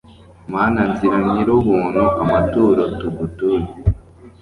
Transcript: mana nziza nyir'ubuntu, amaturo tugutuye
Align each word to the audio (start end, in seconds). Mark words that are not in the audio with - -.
mana 0.53 0.79
nziza 0.91 1.19
nyir'ubuntu, 1.33 2.03
amaturo 2.23 2.83
tugutuye 2.99 3.67